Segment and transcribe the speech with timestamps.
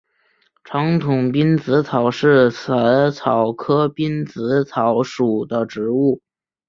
[0.63, 6.23] 长筒滨紫草是紫草科滨紫草属的植物。